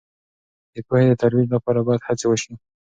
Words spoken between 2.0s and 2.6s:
هڅې وسي.